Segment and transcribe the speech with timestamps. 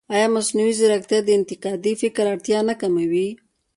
[0.15, 3.27] ایا مصنوعي ځیرکتیا د انتقادي فکر اړتیا نه کموي؟